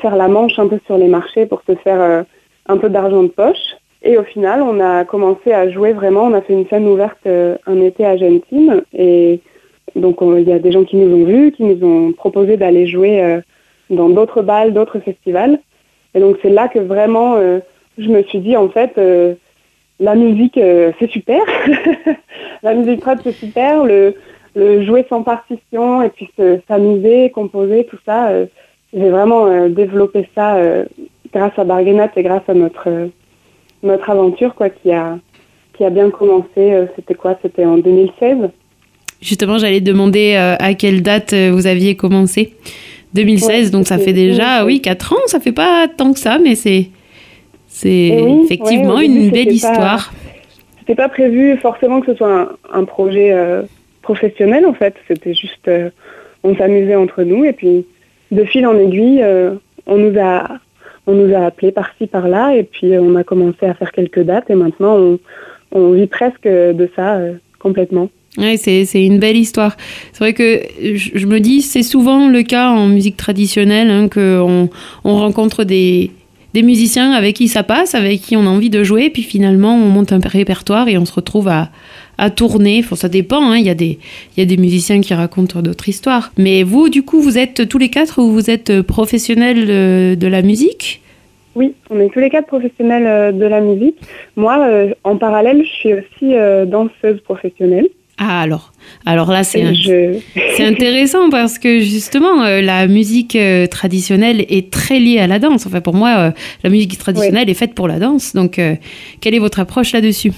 faire 0.00 0.16
la 0.16 0.28
manche 0.28 0.58
un 0.58 0.66
peu 0.66 0.78
sur 0.86 0.96
les 0.96 1.08
marchés 1.08 1.46
pour 1.46 1.62
se 1.68 1.74
faire 1.76 2.24
un 2.66 2.76
peu 2.78 2.88
d'argent 2.88 3.22
de 3.22 3.28
poche. 3.28 3.76
Et 4.02 4.16
au 4.16 4.22
final, 4.22 4.62
on 4.62 4.80
a 4.80 5.04
commencé 5.04 5.52
à 5.52 5.68
jouer 5.70 5.92
vraiment. 5.92 6.24
On 6.24 6.34
a 6.34 6.40
fait 6.40 6.52
une 6.52 6.66
scène 6.68 6.86
ouverte 6.86 7.26
un 7.26 7.80
été 7.80 8.06
à 8.06 8.16
Gentine. 8.16 8.82
Et 8.92 9.40
donc, 9.96 10.18
il 10.20 10.48
y 10.48 10.52
a 10.52 10.58
des 10.58 10.70
gens 10.70 10.84
qui 10.84 10.96
nous 10.96 11.16
ont 11.16 11.24
vus, 11.24 11.52
qui 11.52 11.64
nous 11.64 11.84
ont 11.84 12.12
proposé 12.12 12.56
d'aller 12.56 12.86
jouer 12.86 13.40
dans 13.90 14.08
d'autres 14.08 14.42
balles, 14.42 14.72
d'autres 14.72 15.00
festivals. 15.00 15.58
Et 16.14 16.20
donc 16.20 16.36
c'est 16.42 16.50
là 16.50 16.68
que 16.68 16.78
vraiment 16.78 17.36
euh, 17.36 17.60
je 17.98 18.08
me 18.08 18.22
suis 18.22 18.40
dit 18.40 18.56
en 18.56 18.68
fait 18.68 18.96
euh, 18.98 19.34
la 20.00 20.14
musique 20.14 20.58
euh, 20.58 20.92
c'est 20.98 21.10
super, 21.10 21.40
la 22.62 22.74
musique 22.74 23.00
trad 23.00 23.20
c'est 23.22 23.32
super, 23.32 23.84
le, 23.84 24.14
jouer 24.56 25.06
sans 25.08 25.22
partition 25.22 26.02
et 26.02 26.08
puis 26.08 26.28
s'amuser, 26.66 27.30
composer, 27.30 27.84
tout 27.84 27.98
ça, 28.04 28.32
j'ai 28.92 29.08
vraiment 29.08 29.68
développé 29.68 30.28
ça 30.34 30.58
grâce 31.32 31.56
à 31.56 31.62
Barguenat 31.62 32.10
et 32.16 32.22
grâce 32.24 32.42
à 32.48 32.54
notre 32.54 33.08
notre 33.82 34.10
aventure 34.10 34.54
quoi 34.54 34.70
qui 34.70 34.92
a 34.92 35.18
qui 35.76 35.84
a 35.84 35.90
bien 35.90 36.10
commencé. 36.10 36.86
C'était 36.96 37.14
quoi 37.14 37.38
C'était 37.40 37.64
en 37.64 37.78
2016. 37.78 38.50
Justement, 39.20 39.58
j'allais 39.58 39.80
demander 39.80 40.34
à 40.34 40.74
quelle 40.74 41.02
date 41.02 41.32
vous 41.34 41.68
aviez 41.68 41.94
commencé. 41.94 42.54
2016, 43.14 43.70
donc 43.70 43.86
ça 43.86 43.98
fait 43.98 44.12
déjà, 44.12 44.64
oui, 44.64 44.80
4 44.80 45.12
ans, 45.12 45.16
ça 45.26 45.40
fait 45.40 45.52
pas 45.52 45.86
tant 45.88 46.12
que 46.12 46.18
ça, 46.18 46.38
mais 46.38 46.54
c'est 46.54 46.88
c'est 47.68 48.08
effectivement 48.44 48.98
une 49.00 49.30
belle 49.30 49.52
histoire. 49.52 50.12
C'était 50.80 50.94
pas 50.94 51.08
prévu 51.08 51.56
forcément 51.58 52.00
que 52.00 52.12
ce 52.12 52.16
soit 52.16 52.56
un, 52.72 52.84
projet 52.84 53.30
euh, 53.32 53.62
professionnel 54.02 54.64
en 54.66 54.72
fait, 54.72 54.94
c'était 55.06 55.34
juste 55.34 55.68
euh, 55.68 55.90
on 56.42 56.56
s'amusait 56.56 56.94
entre 56.94 57.22
nous 57.22 57.44
et 57.44 57.52
puis 57.52 57.86
de 58.30 58.44
fil 58.44 58.66
en 58.66 58.76
aiguille, 58.78 59.22
euh, 59.22 59.54
on 59.86 59.96
nous 59.96 60.18
a 60.18 60.58
on 61.08 61.14
nous 61.14 61.34
a 61.34 61.46
appelés 61.46 61.72
par-ci 61.72 62.06
par-là 62.06 62.54
et 62.54 62.62
puis 62.62 62.96
on 62.98 63.16
a 63.16 63.24
commencé 63.24 63.66
à 63.66 63.74
faire 63.74 63.90
quelques 63.92 64.20
dates 64.20 64.50
et 64.50 64.54
maintenant 64.54 65.18
on, 65.72 65.92
vit 65.92 66.06
presque 66.06 66.44
de 66.46 66.88
ça 66.94 67.18
complètement. 67.58 68.10
Ouais, 68.36 68.56
c'est, 68.56 68.84
une 69.04 69.18
belle 69.18 69.36
histoire. 69.36 69.76
C'est 70.12 70.22
vrai 70.22 70.32
que 70.32 70.60
je, 70.94 71.26
me 71.26 71.40
dis, 71.40 71.62
c'est 71.62 71.82
souvent 71.82 72.28
le 72.28 72.42
cas 72.42 72.68
en 72.68 72.86
musique 72.86 73.16
traditionnelle, 73.16 73.90
hein, 73.90 74.08
qu'on 74.08 74.68
on 75.04 75.16
rencontre 75.16 75.64
des, 75.64 76.10
des 76.54 76.62
musiciens 76.62 77.12
avec 77.12 77.36
qui 77.36 77.48
ça 77.48 77.62
passe, 77.62 77.94
avec 77.94 78.20
qui 78.20 78.36
on 78.36 78.42
a 78.42 78.48
envie 78.48 78.70
de 78.70 78.84
jouer, 78.84 79.10
puis 79.10 79.22
finalement 79.22 79.74
on 79.74 79.88
monte 79.88 80.12
un 80.12 80.20
répertoire 80.20 80.88
et 80.88 80.98
on 80.98 81.04
se 81.04 81.12
retrouve 81.12 81.48
à, 81.48 81.70
à 82.18 82.30
tourner. 82.30 82.80
Enfin, 82.84 82.96
ça 82.96 83.08
dépend, 83.08 83.42
hein. 83.42 83.56
il, 83.56 83.64
y 83.64 83.70
a 83.70 83.74
des, 83.74 83.98
y 84.36 84.42
a 84.42 84.44
des 84.44 84.56
musiciens 84.56 85.00
qui 85.00 85.14
racontent 85.14 85.62
d'autres 85.62 85.88
histoires. 85.88 86.32
Mais 86.36 86.62
vous, 86.62 86.88
du 86.88 87.02
coup, 87.02 87.20
vous 87.20 87.38
êtes 87.38 87.68
tous 87.68 87.78
les 87.78 87.88
quatre 87.88 88.20
ou 88.20 88.30
vous 88.30 88.50
êtes 88.50 88.82
professionnels 88.82 89.66
de, 89.66 90.16
de 90.18 90.26
la 90.26 90.42
musique? 90.42 91.00
Oui, 91.54 91.74
on 91.90 91.98
est 91.98 92.10
tous 92.10 92.20
les 92.20 92.30
quatre 92.30 92.46
professionnels 92.46 93.06
euh, 93.06 93.32
de 93.32 93.44
la 93.44 93.60
musique. 93.60 93.96
Moi, 94.36 94.58
euh, 94.60 94.94
en 95.02 95.16
parallèle, 95.16 95.64
je 95.64 95.70
suis 95.70 95.94
aussi 95.94 96.34
euh, 96.34 96.66
danseuse 96.66 97.20
professionnelle. 97.22 97.88
Ah 98.20 98.40
alors, 98.40 98.72
alors 99.06 99.30
là 99.30 99.44
c'est 99.44 99.62
c'est 100.56 100.64
intéressant 100.64 101.30
parce 101.30 101.56
que 101.60 101.78
justement 101.78 102.42
euh, 102.42 102.60
la 102.60 102.88
musique 102.88 103.36
euh, 103.36 103.68
traditionnelle 103.68 104.44
est 104.48 104.72
très 104.72 104.98
liée 104.98 105.20
à 105.20 105.28
la 105.28 105.38
danse. 105.38 105.66
Enfin 105.66 105.80
pour 105.80 105.94
moi 105.94 106.16
euh, 106.18 106.30
la 106.64 106.70
musique 106.70 106.98
traditionnelle 106.98 107.48
est 107.48 107.54
faite 107.54 107.74
pour 107.74 107.86
la 107.86 108.00
danse. 108.00 108.34
Donc 108.34 108.60
quelle 109.20 109.34
est 109.34 109.38
votre 109.38 109.60
approche 109.60 109.92
là-dessus? 109.92 110.32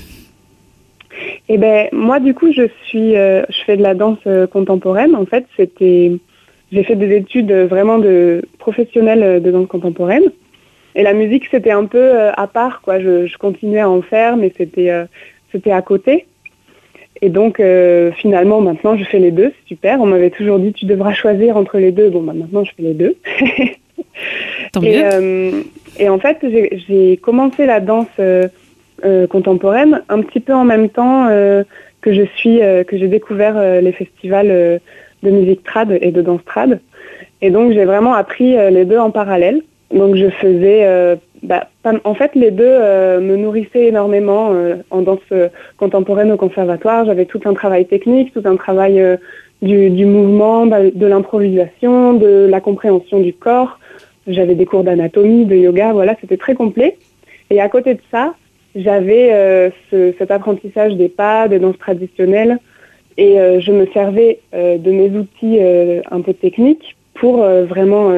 Eh 1.48 1.58
ben 1.58 1.88
moi 1.92 2.20
du 2.20 2.34
coup 2.34 2.52
je 2.52 2.68
suis 2.86 3.12
je 3.14 3.64
fais 3.66 3.76
de 3.76 3.82
la 3.82 3.94
danse 3.94 4.18
contemporaine. 4.52 5.14
En 5.16 5.26
fait 5.26 5.46
c'était 5.56 6.12
j'ai 6.72 6.84
fait 6.84 6.96
des 6.96 7.16
études 7.16 7.52
vraiment 7.52 7.98
de 7.98 8.42
professionnelle 8.58 9.42
de 9.42 9.50
danse 9.50 9.66
contemporaine. 9.66 10.24
Et 10.94 11.02
la 11.02 11.12
musique 11.12 11.46
c'était 11.50 11.70
un 11.70 11.86
peu 11.86 12.12
à 12.36 12.46
part 12.46 12.80
quoi. 12.82 13.00
Je, 13.00 13.26
je, 13.26 13.38
continuais 13.38 13.80
à 13.80 13.90
en 13.90 14.02
faire 14.02 14.36
mais 14.36 14.52
c'était 14.56 14.90
c'était 15.52 15.72
à 15.72 15.82
côté. 15.82 16.26
Et 17.22 17.28
donc, 17.28 17.60
euh, 17.60 18.12
finalement, 18.12 18.60
maintenant, 18.60 18.96
je 18.96 19.04
fais 19.04 19.18
les 19.18 19.30
deux, 19.30 19.52
c'est 19.60 19.74
super. 19.74 20.00
On 20.00 20.06
m'avait 20.06 20.30
toujours 20.30 20.58
dit, 20.58 20.72
tu 20.72 20.86
devras 20.86 21.12
choisir 21.12 21.56
entre 21.56 21.78
les 21.78 21.92
deux. 21.92 22.08
Bon, 22.08 22.22
bah, 22.22 22.32
maintenant, 22.34 22.64
je 22.64 22.72
fais 22.74 22.82
les 22.82 22.94
deux. 22.94 23.16
Tant 24.72 24.82
et, 24.82 25.02
euh, 25.04 25.62
et 25.98 26.08
en 26.08 26.18
fait, 26.18 26.38
j'ai 26.88 27.18
commencé 27.18 27.66
la 27.66 27.80
danse 27.80 28.06
euh, 28.18 28.48
contemporaine 29.28 30.02
un 30.08 30.20
petit 30.22 30.40
peu 30.40 30.54
en 30.54 30.64
même 30.64 30.88
temps 30.88 31.28
que 32.00 32.12
je 32.12 32.22
suis, 32.36 32.58
que 32.58 32.96
j'ai 32.96 33.08
découvert 33.08 33.80
les 33.80 33.92
festivals 33.92 34.80
de 35.22 35.30
musique 35.30 35.62
trad 35.64 35.96
et 36.00 36.10
de 36.10 36.22
danse 36.22 36.44
trad. 36.44 36.80
Et 37.42 37.50
donc 37.50 37.72
j'ai 37.72 37.84
vraiment 37.84 38.14
appris 38.14 38.56
les 38.70 38.84
deux 38.84 38.98
en 38.98 39.10
parallèle. 39.10 39.62
Donc 39.92 40.16
je 40.16 40.28
faisais, 40.30 41.16
bah, 41.42 41.68
en 42.04 42.14
fait 42.14 42.34
les 42.34 42.50
deux 42.50 42.78
me 43.20 43.36
nourrissaient 43.36 43.86
énormément 43.86 44.52
en 44.90 45.02
danse 45.02 45.32
contemporaine 45.76 46.32
au 46.32 46.36
conservatoire. 46.36 47.04
J'avais 47.04 47.26
tout 47.26 47.40
un 47.44 47.54
travail 47.54 47.86
technique, 47.86 48.32
tout 48.32 48.42
un 48.44 48.56
travail 48.56 49.18
du, 49.62 49.90
du, 49.90 50.06
mouvement, 50.06 50.66
bah, 50.66 50.90
de 50.90 51.06
l'improvisation, 51.06 52.14
de 52.14 52.46
la 52.48 52.60
compréhension 52.60 53.20
du 53.20 53.32
corps. 53.32 53.78
J'avais 54.26 54.54
des 54.54 54.66
cours 54.66 54.84
d'anatomie, 54.84 55.44
de 55.44 55.56
yoga, 55.56 55.92
voilà, 55.92 56.16
c'était 56.20 56.36
très 56.36 56.54
complet. 56.54 56.96
Et 57.50 57.60
à 57.60 57.68
côté 57.68 57.94
de 57.94 58.00
ça, 58.10 58.34
j'avais 58.74 59.32
euh, 59.32 59.70
ce, 59.90 60.12
cet 60.18 60.30
apprentissage 60.30 60.94
des 60.94 61.08
pas, 61.08 61.48
des 61.48 61.58
danses 61.58 61.78
traditionnelles, 61.78 62.58
et 63.16 63.40
euh, 63.40 63.60
je 63.60 63.72
me 63.72 63.86
servais 63.86 64.40
euh, 64.54 64.78
de 64.78 64.90
mes 64.90 65.10
outils 65.10 65.58
un 66.10 66.20
peu 66.20 66.32
techniques 66.32 66.96
pour 67.14 67.44
vraiment. 67.44 68.10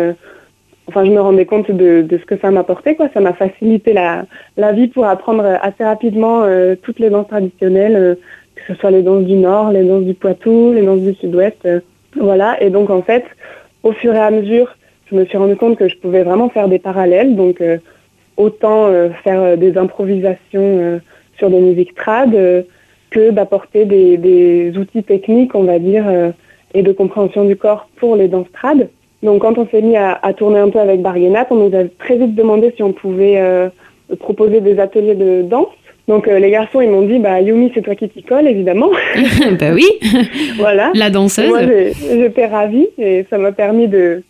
enfin, 0.87 1.05
je 1.05 1.11
me 1.11 1.21
rendais 1.21 1.47
compte 1.47 1.71
de, 1.71 2.03
de 2.03 2.19
ce 2.19 2.25
que 2.25 2.39
ça 2.39 2.53
m'apportait, 2.53 2.95
quoi. 2.95 3.09
Ça 3.13 3.21
m'a 3.21 3.33
facilité 3.33 3.93
la, 3.93 4.27
la 4.57 4.73
vie 4.73 4.87
pour 4.87 5.07
apprendre 5.07 5.45
assez 5.61 5.83
rapidement 5.83 6.45
toutes 6.83 7.01
les 7.01 7.11
danses 7.11 7.27
traditionnelles, 7.27 8.17
que 8.55 8.63
ce 8.69 8.75
soit 8.79 8.93
les 8.93 9.03
danses 9.03 9.25
du 9.25 9.35
Nord, 9.35 9.73
les 9.73 9.83
danses 9.83 10.05
du 10.05 10.15
Poitou, 10.15 10.73
les 10.73 10.83
danses 10.83 11.01
du 11.01 11.15
Sud-Ouest, 11.15 11.67
voilà. 12.15 12.63
Et 12.63 12.71
donc, 12.71 12.91
en 12.91 13.03
fait, 13.03 13.25
au 13.83 13.91
fur 13.91 14.15
et 14.15 14.21
à 14.21 14.31
mesure, 14.31 14.77
je 15.11 15.17
me 15.17 15.25
suis 15.25 15.37
rendu 15.37 15.57
compte 15.57 15.77
que 15.77 15.89
je 15.89 15.97
pouvais 15.97 16.23
vraiment 16.23 16.49
faire 16.49 16.69
des 16.69 16.79
parallèles, 16.79 17.35
donc 17.35 17.61
autant 18.37 18.87
euh, 18.87 19.11
faire 19.25 19.41
euh, 19.41 19.57
des 19.57 19.77
improvisations 19.77 20.39
euh, 20.57 20.99
sur 21.39 21.51
des 21.51 21.61
musiques 21.61 21.95
trad 21.95 22.33
que 23.11 23.31
d'apporter 23.31 23.85
des, 23.85 24.73
outils 24.77 25.03
techniques, 25.03 25.55
on 25.55 25.65
va 25.65 25.79
dire, 25.79 26.05
et 26.73 26.83
de 26.83 26.93
compréhension 26.93 27.45
du 27.45 27.57
corps 27.57 27.89
pour 27.97 28.17
les 28.17 28.29
danses 28.29 28.51
trad. 28.53 28.89
Donc 29.23 29.43
quand 29.43 29.59
on 29.59 29.67
s'est 29.69 29.83
mis 29.83 29.97
à, 29.97 30.19
tourner 30.37 30.61
un 30.61 30.71
peu 30.71 30.79
avec 30.79 31.03
Barguenat, 31.03 31.47
on 31.51 31.57
nous 31.57 31.77
a 31.77 31.85
très 31.99 32.17
vite 32.17 32.35
demandé 32.35 32.73
si 32.77 32.83
on 32.83 32.93
pouvait 32.93 33.43
proposer 34.19 34.61
des 34.61 34.79
ateliers 34.79 35.15
de 35.15 35.43
danse. 35.43 35.69
Donc 36.07 36.27
les 36.27 36.51
garçons, 36.51 36.81
ils 36.81 36.91
m'ont 36.91 37.03
dit, 37.03 37.19
bah 37.19 37.41
Yumi, 37.41 37.73
c'est 37.75 37.83
toi 37.83 37.95
qui 37.95 38.09
t'y 38.09 38.23
colle, 38.23 38.47
évidemment. 38.47 38.91
bah 39.59 39.73
oui. 39.75 39.89
voilà. 40.57 40.91
La 40.95 41.11
danseuse. 41.11 41.49
moi, 41.49 41.61
j'étais 41.63 42.47
ravie 42.47 42.89
et 42.99 43.27
ça 43.29 43.37
m'a 43.37 43.53
permis 43.53 43.89
de, 43.89 44.23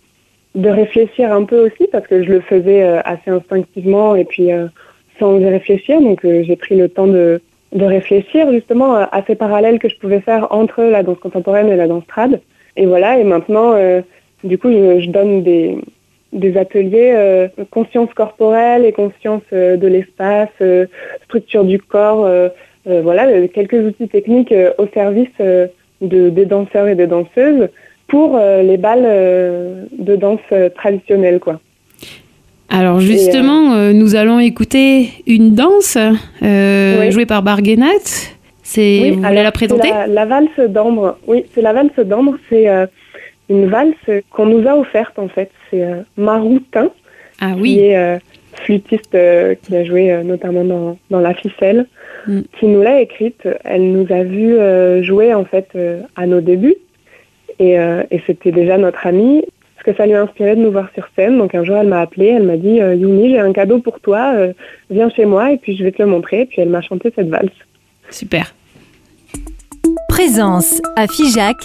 de 0.54 0.68
réfléchir 0.68 1.32
un 1.32 1.44
peu 1.44 1.66
aussi 1.66 1.88
parce 1.90 2.06
que 2.06 2.22
je 2.22 2.30
le 2.30 2.40
faisais 2.40 2.82
euh, 2.82 3.00
assez 3.04 3.30
instinctivement 3.30 4.14
et 4.14 4.24
puis 4.24 4.52
euh, 4.52 4.66
sans 5.18 5.38
y 5.38 5.46
réfléchir. 5.46 6.00
Donc 6.00 6.24
euh, 6.24 6.42
j'ai 6.44 6.56
pris 6.56 6.76
le 6.76 6.88
temps 6.88 7.06
de, 7.06 7.40
de 7.72 7.84
réfléchir 7.84 8.50
justement 8.52 8.94
à 8.94 9.22
ces 9.26 9.34
parallèles 9.34 9.78
que 9.78 9.88
je 9.88 9.96
pouvais 9.96 10.20
faire 10.20 10.48
entre 10.52 10.82
la 10.82 11.02
danse 11.02 11.18
contemporaine 11.18 11.68
et 11.68 11.76
la 11.76 11.86
danse 11.86 12.06
trad. 12.06 12.40
Et 12.76 12.86
voilà, 12.86 13.18
et 13.18 13.24
maintenant, 13.24 13.74
du 14.44 14.56
coup, 14.56 14.70
je, 14.70 15.10
donne 15.10 15.42
des, 15.42 15.76
des 16.32 16.56
ateliers 16.56 17.48
conscience 17.70 18.08
corporelle 18.14 18.86
et 18.86 18.92
conscience 18.92 19.42
de 19.52 19.86
l'espace, 19.86 20.48
structure 21.24 21.64
du 21.64 21.78
corps, 21.78 22.26
voilà, 22.86 23.46
quelques 23.48 23.74
outils 23.74 24.08
techniques 24.08 24.54
au 24.78 24.86
service 24.86 25.28
de, 25.38 26.30
des 26.30 26.46
danseurs 26.46 26.88
et 26.88 26.94
des 26.94 27.06
danseuses 27.06 27.68
pour 28.08 28.36
euh, 28.36 28.62
les 28.62 28.76
balles 28.76 29.06
euh, 29.06 29.84
de 29.98 30.16
danse 30.16 30.40
euh, 30.52 30.68
traditionnelles, 30.68 31.40
quoi. 31.40 31.60
Alors 32.68 33.00
justement, 33.00 33.92
nous 33.92 34.16
allons 34.16 34.38
écouter 34.40 35.10
une 35.26 35.54
danse 35.54 35.98
jouée 36.40 37.26
par 37.26 37.42
Barguenat. 37.42 38.30
C'est 38.62 39.10
vous 39.10 39.20
voulez 39.20 39.42
la 39.42 39.52
présenter? 39.52 39.90
la, 40.08 40.24
valse 40.24 40.58
d'ambre. 40.70 41.18
Oui, 41.26 41.44
c'est 41.52 41.60
la 41.60 41.74
valse 41.74 41.98
d'ambre. 41.98 42.38
C'est 42.48 42.66
une 43.50 43.66
valse 43.66 44.22
qu'on 44.30 44.46
nous 44.46 44.66
a 44.66 44.74
offerte 44.74 45.18
en 45.18 45.28
fait. 45.28 45.50
C'est 45.70 45.86
Maroutin, 46.16 46.88
ah, 47.42 47.52
oui. 47.58 47.74
qui 47.74 47.80
est 47.80 48.18
flûtiste 48.64 49.18
qui 49.62 49.76
a 49.76 49.84
joué 49.84 50.22
notamment 50.24 50.64
dans, 50.64 50.96
dans 51.10 51.20
La 51.20 51.34
Ficelle, 51.34 51.84
mm. 52.26 52.40
qui 52.58 52.66
nous 52.68 52.80
l'a 52.80 53.02
écrite. 53.02 53.46
Elle 53.64 53.92
nous 53.92 54.06
a 54.10 54.22
vu 54.22 54.56
jouer 55.04 55.34
en 55.34 55.44
fait 55.44 55.76
à 56.16 56.26
nos 56.26 56.40
débuts 56.40 56.78
euh, 57.60 58.02
et, 58.10 58.20
c'était 58.26 58.52
déjà 58.52 58.78
notre 58.78 59.06
amie, 59.06 59.44
parce 59.74 59.84
que 59.86 59.94
ça 59.96 60.06
lui 60.06 60.14
a 60.14 60.22
inspiré 60.22 60.56
de 60.56 60.60
nous 60.60 60.70
voir 60.70 60.88
sur 60.94 61.08
scène. 61.16 61.38
Donc 61.38 61.54
un 61.54 61.64
jour, 61.64 61.76
elle 61.76 61.88
m'a 61.88 62.00
appelé, 62.00 62.26
elle 62.26 62.44
m'a 62.44 62.56
dit 62.56 62.80
euh, 62.80 62.94
Yumi, 62.94 63.30
j'ai 63.30 63.38
un 63.38 63.52
cadeau 63.52 63.78
pour 63.78 64.00
toi, 64.00 64.32
euh, 64.34 64.52
viens 64.90 65.10
chez 65.10 65.24
moi 65.24 65.52
et 65.52 65.56
puis 65.56 65.76
je 65.76 65.84
vais 65.84 65.92
te 65.92 66.02
le 66.02 66.08
montrer. 66.08 66.42
Et 66.42 66.46
puis 66.46 66.60
elle 66.60 66.68
m'a 66.68 66.82
chanté 66.82 67.12
cette 67.14 67.28
valse. 67.28 67.50
Super. 68.10 68.54
Présence 70.08 70.80
à 70.96 71.06
Figeac 71.06 71.56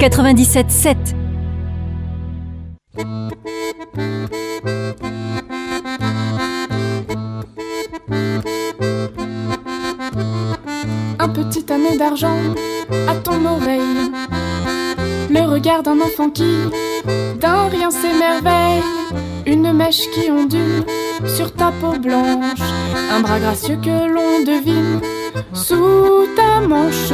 97.7. 0.00 0.96
Un 11.18 11.28
petit 11.28 11.72
anneau 11.72 11.96
d'argent 11.96 12.36
à 13.08 13.14
ton 13.16 13.31
regard 15.52 15.82
d'un 15.82 16.00
enfant 16.00 16.30
qui, 16.30 16.54
d'un 17.40 17.68
rien 17.68 17.90
s'émerveille. 17.90 18.82
Une 19.46 19.72
mèche 19.72 20.08
qui 20.12 20.30
ondule 20.30 20.84
sur 21.26 21.52
ta 21.52 21.72
peau 21.72 21.98
blanche. 21.98 22.64
Un 23.12 23.20
bras 23.20 23.38
gracieux 23.38 23.78
que 23.82 23.96
l'on 24.14 24.40
devine 24.40 25.00
sous 25.52 26.26
ta 26.36 26.66
manche. 26.66 27.08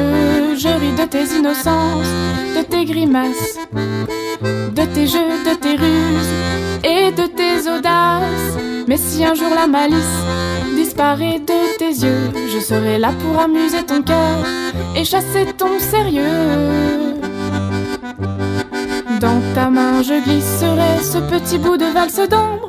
Je 0.62 0.68
ris 0.68 0.92
de 0.92 1.04
tes 1.04 1.26
innocences, 1.36 2.14
de 2.56 2.62
tes 2.62 2.84
grimaces, 2.84 3.58
de 4.42 4.84
tes 4.94 5.06
jeux, 5.06 5.36
de 5.48 5.54
tes 5.54 5.76
ruses 5.76 6.34
et 6.84 7.10
de 7.10 7.26
tes 7.26 7.68
audaces. 7.68 8.56
Mais 8.86 8.98
si 8.98 9.24
un 9.24 9.34
jour 9.34 9.50
la 9.54 9.66
malice 9.66 10.18
disparaît 10.76 11.40
de 11.40 11.78
tes 11.78 11.92
yeux, 12.06 12.30
je 12.52 12.60
serai 12.60 12.98
là 12.98 13.10
pour 13.20 13.40
amuser 13.40 13.82
ton 13.84 14.02
cœur 14.02 14.38
et 14.96 15.04
chasser 15.04 15.46
ton 15.56 15.78
sérieux. 15.78 17.07
Ta 19.58 19.70
main, 19.70 20.02
je 20.04 20.22
glisserai 20.22 21.02
ce 21.02 21.18
petit 21.18 21.58
bout 21.58 21.76
de 21.76 21.86
valse 21.92 22.20
d'ambre 22.28 22.68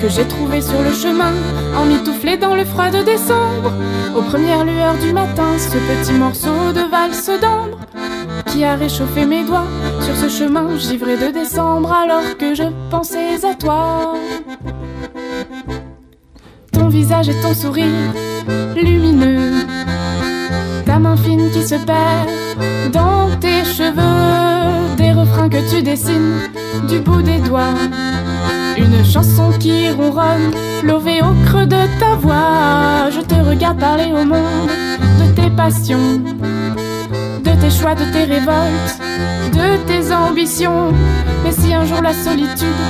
que 0.00 0.08
j'ai 0.08 0.24
trouvé 0.24 0.60
sur 0.60 0.80
le 0.80 0.92
chemin, 0.92 1.32
emmitouflé 1.76 2.36
dans 2.36 2.54
le 2.54 2.64
froid 2.64 2.90
de 2.90 3.02
décembre. 3.02 3.72
Aux 4.16 4.22
premières 4.22 4.64
lueurs 4.64 4.96
du 4.98 5.12
matin, 5.12 5.58
ce 5.58 5.76
petit 5.90 6.12
morceau 6.12 6.72
de 6.72 6.88
valse 6.88 7.28
d'ambre 7.40 7.80
qui 8.46 8.62
a 8.62 8.76
réchauffé 8.76 9.26
mes 9.26 9.42
doigts 9.42 9.66
sur 10.00 10.14
ce 10.14 10.28
chemin 10.28 10.76
givré 10.76 11.16
de 11.16 11.32
décembre 11.32 11.92
alors 11.92 12.36
que 12.38 12.54
je 12.54 12.68
pensais 12.88 13.44
à 13.44 13.56
toi. 13.56 14.14
Ton 16.70 16.86
visage 16.86 17.30
et 17.30 17.40
ton 17.42 17.52
sourire 17.52 18.12
lumineux 18.76 19.66
ta 20.88 20.98
main 20.98 21.16
fine 21.16 21.50
qui 21.50 21.62
se 21.62 21.74
perd 21.74 22.28
dans 22.92 23.28
tes 23.40 23.62
cheveux, 23.62 24.96
des 25.18 25.30
refrains 25.30 25.48
que 25.48 25.70
tu 25.70 25.82
dessines 25.82 26.40
du 26.88 27.00
bout 27.00 27.22
des 27.22 27.38
doigts. 27.38 27.74
Une 28.76 29.04
chanson 29.04 29.50
qui 29.58 29.90
ronronne, 29.90 30.52
lové 30.84 31.20
au 31.22 31.34
creux 31.46 31.66
de 31.66 31.82
ta 31.98 32.14
voix. 32.20 33.10
Je 33.10 33.20
te 33.20 33.34
regarde 33.34 33.78
parler 33.78 34.12
au 34.12 34.24
monde 34.24 34.70
de 35.20 35.32
tes 35.34 35.50
passions, 35.50 36.20
de 37.44 37.50
tes 37.60 37.70
choix, 37.70 37.94
de 37.94 38.04
tes 38.12 38.24
révoltes, 38.24 39.00
de 39.52 39.76
tes 39.86 40.12
ambitions. 40.12 40.92
Mais 41.44 41.52
si 41.52 41.72
un 41.74 41.84
jour 41.84 42.00
la 42.02 42.12
solitude 42.12 42.82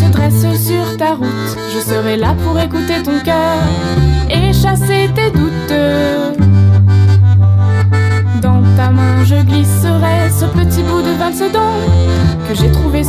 se 0.00 0.10
dresse 0.10 0.66
sur 0.66 0.96
ta 0.96 1.14
route, 1.14 1.56
je 1.74 1.80
serai 1.80 2.16
là 2.16 2.34
pour 2.44 2.58
écouter 2.58 3.02
ton 3.04 3.18
cœur 3.24 3.58
et 4.28 4.52
chasser 4.52 5.10
tes 5.14 5.30
doutes 5.30 6.49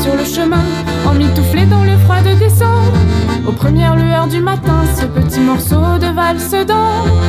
sur 0.02 0.16
le 0.16 0.26
chemin, 0.26 0.64
emmitouflé 1.06 1.66
dans 1.66 1.84
le 1.84 1.96
froid 1.98 2.22
de 2.22 2.34
décembre. 2.40 2.98
Aux 3.48 3.52
premières 3.52 3.96
lueurs 3.96 4.28
du 4.28 4.40
matin, 4.40 4.84
ce 4.98 5.06
petit 5.06 5.40
morceau 5.40 6.00
de 6.00 6.08
valse 6.08 6.52
d'ombre 6.66 7.22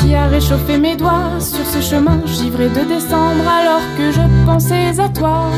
qui 0.00 0.14
a 0.14 0.26
réchauffé 0.26 0.76
mes 0.78 0.96
doigts 0.96 1.38
sur 1.38 1.64
ce 1.64 1.80
chemin 1.80 2.20
givré 2.26 2.68
de 2.68 2.80
décembre 2.80 3.46
alors 3.48 3.86
que 3.96 4.10
je 4.10 4.44
pensais 4.44 4.98
à 5.00 5.08
toi. 5.08 5.50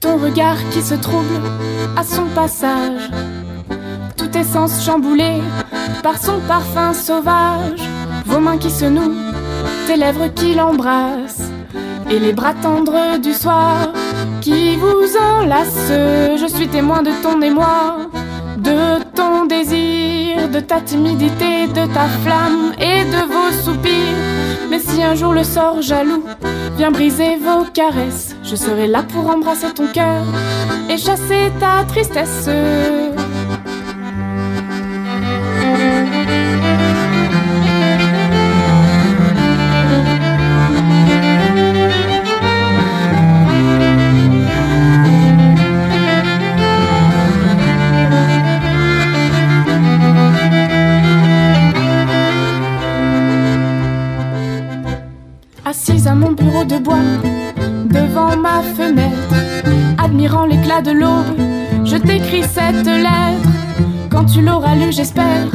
Ton 0.00 0.16
regard 0.16 0.56
qui 0.70 0.80
se 0.80 0.94
trouble 0.94 1.40
à 1.96 2.02
son 2.02 2.26
passage, 2.34 3.10
tout 4.16 4.36
essence 4.36 4.82
chamboulé 4.84 5.42
par 6.02 6.16
son 6.16 6.38
parfum 6.48 6.94
sauvage, 6.94 7.82
vos 8.24 8.40
mains 8.40 8.58
qui 8.58 8.70
se 8.70 8.86
nouent 8.86 9.30
tes 9.86 9.96
lèvres 9.96 10.28
qui 10.28 10.54
l'embrassent 10.54 11.29
et 12.10 12.18
les 12.18 12.32
bras 12.32 12.54
tendres 12.54 13.18
du 13.18 13.32
soir 13.32 13.88
qui 14.40 14.76
vous 14.76 15.16
enlacent. 15.16 15.92
Je 16.40 16.46
suis 16.46 16.68
témoin 16.68 17.02
de 17.02 17.10
ton 17.22 17.40
émoi, 17.40 18.08
de 18.56 19.02
ton 19.14 19.46
désir, 19.46 20.48
de 20.48 20.60
ta 20.60 20.80
timidité, 20.80 21.66
de 21.68 21.86
ta 21.94 22.06
flamme 22.22 22.72
et 22.78 23.04
de 23.04 23.22
vos 23.32 23.52
soupirs. 23.64 24.18
Mais 24.68 24.78
si 24.78 25.02
un 25.02 25.14
jour 25.14 25.32
le 25.32 25.44
sort 25.44 25.80
jaloux 25.82 26.24
Viens 26.80 26.92
briser 26.92 27.36
vos 27.36 27.64
caresses, 27.74 28.34
je 28.42 28.56
serai 28.56 28.86
là 28.86 29.02
pour 29.02 29.28
embrasser 29.28 29.70
ton 29.74 29.86
cœur 29.88 30.24
et 30.88 30.96
chasser 30.96 31.52
ta 31.60 31.84
tristesse. 31.84 32.48
Fenêtre, 58.62 59.34
admirant 59.98 60.46
l'éclat 60.46 60.82
de 60.82 60.92
l'aube, 60.92 61.40
je 61.84 61.96
t'écris 61.96 62.42
cette 62.42 62.86
lettre. 62.86 63.48
Quand 64.10 64.24
tu 64.24 64.42
l'auras 64.42 64.74
lue, 64.74 64.92
j'espère 64.92 65.46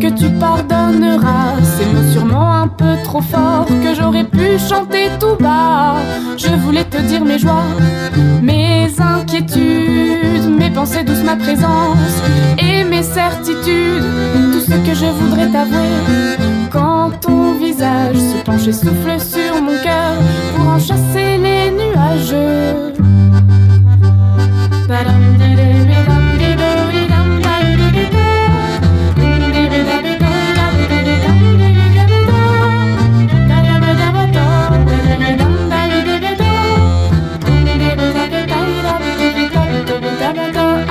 que 0.00 0.08
tu 0.08 0.30
pardonneras 0.38 1.56
ces 1.62 1.86
mots 1.86 2.12
sûrement 2.12 2.52
un 2.52 2.68
peu 2.68 2.94
trop 3.04 3.20
forts 3.20 3.66
que 3.66 3.94
j'aurais 3.94 4.24
pu 4.24 4.58
chanter 4.58 5.08
tout 5.20 5.36
bas. 5.40 5.96
Je 6.36 6.48
voulais 6.48 6.84
te 6.84 6.98
dire 6.98 7.24
mes 7.24 7.38
joies, 7.38 7.64
mes 8.42 8.88
inquiétudes, 8.98 10.48
mes 10.58 10.70
pensées 10.70 11.04
douces, 11.04 11.24
ma 11.24 11.36
présence 11.36 12.14
et 12.58 12.84
mes 12.84 13.02
certitudes, 13.02 14.04
tout 14.52 14.60
ce 14.60 14.76
que 14.86 14.94
je 14.94 15.06
voudrais 15.06 15.48
t'avouer 15.48 16.36
quand 16.70 17.10
ton 17.20 17.54
visage 17.54 18.16
se 18.16 18.42
penche 18.44 18.66
et 18.66 18.72
souffle 18.72 19.18
sur 19.20 19.62
mon 19.62 19.76
cœur 19.82 20.14
pour 20.54 20.68
en 20.68 20.78
chasser 20.78 21.27
les 22.30 22.36
nuages. 22.36 23.08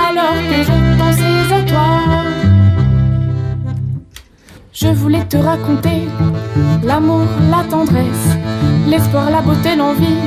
Alors 0.08 0.38
que 0.48 0.58
je 0.62 0.76
pensais 0.98 1.54
à 1.54 1.62
toi, 1.62 1.90
je 4.72 4.88
voulais 4.88 5.24
te 5.24 5.36
raconter 5.36 6.08
l'amour, 6.84 7.26
la 7.50 7.64
tendresse, 7.68 8.36
l'espoir, 8.88 9.30
la 9.30 9.40
beauté, 9.40 9.76
l'envie, 9.76 10.18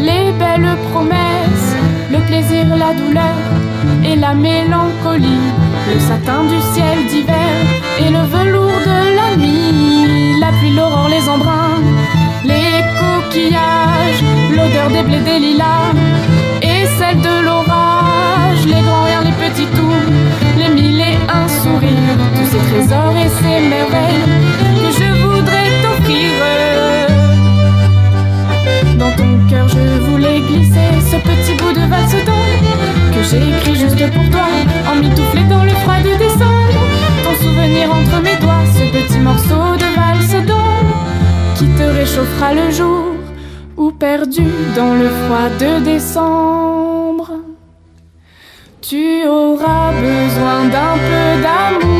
les 0.00 0.32
belles 0.32 0.76
promesses, 0.90 1.74
le 2.10 2.18
plaisir, 2.28 2.64
la 2.76 2.92
douleur 2.94 3.36
et 4.04 4.16
la 4.16 4.34
mélancolie, 4.34 5.48
le 5.92 6.00
satin 6.00 6.42
du 6.44 6.58
ciel 6.72 6.98
d'hiver 7.08 7.54
et 7.98 8.10
le 8.10 8.22
velours 8.34 8.80
de 8.90 8.98
la 9.18 9.36
nuit, 9.36 10.40
la 10.40 10.48
pluie, 10.58 10.74
l'aurore, 10.74 11.08
les 11.08 11.28
embruns, 11.28 11.82
les 12.44 12.72
coquillages, 13.00 14.22
l'odeur 14.56 14.88
des 14.88 15.02
blés, 15.02 15.20
des 15.20 15.38
lilas 15.38 15.92
et 16.62 16.86
celle 16.98 17.20
de 17.20 17.44
l'orage, 17.44 18.64
les 18.66 18.82
grands 18.82 19.04
riens, 19.04 19.24
les 19.24 19.36
petits 19.44 19.70
tours, 19.76 20.10
les 20.58 20.70
mille 20.74 21.00
et 21.00 21.18
un 21.28 21.46
sourires, 21.48 22.18
tous 22.36 22.48
ces 22.52 22.62
trésors 22.70 23.16
et 23.24 23.30
ces 23.40 23.58
merveilles 23.74 24.26
que 24.80 24.90
je 24.98 25.08
voudrais 25.22 25.70
t'offrir. 25.82 26.69
Ton 29.20 29.46
cœur, 29.50 29.68
je 29.68 29.84
voulais 30.08 30.40
glisser 30.40 30.90
ce 31.10 31.16
petit 31.16 31.54
bout 31.60 31.72
de 31.72 31.84
valse 31.92 32.24
d'ombre 32.24 32.72
que 33.14 33.22
j'ai 33.28 33.42
écrit 33.50 33.76
juste 33.76 34.10
pour 34.14 34.26
toi, 34.30 34.48
en 34.90 34.96
mitouflé 34.96 35.42
dans 35.44 35.64
le 35.64 35.74
froid 35.82 36.00
de 36.08 36.16
décembre. 36.24 36.82
Ton 37.24 37.34
souvenir 37.44 37.86
entre 37.98 38.22
mes 38.22 38.36
doigts, 38.36 38.64
ce 38.76 38.84
petit 38.96 39.18
morceau 39.18 39.76
de 39.76 39.88
valse 40.00 40.46
d'ombre 40.46 40.96
qui 41.56 41.66
te 41.68 41.82
réchauffera 41.82 42.54
le 42.54 42.70
jour 42.70 43.04
ou 43.76 43.90
perdu 43.90 44.48
dans 44.74 44.94
le 44.94 45.08
froid 45.20 45.50
de 45.62 45.84
décembre. 45.84 47.32
Tu 48.80 49.26
auras 49.28 49.92
besoin 49.92 50.64
d'un 50.74 50.96
peu 51.08 51.42
d'amour. 51.42 51.99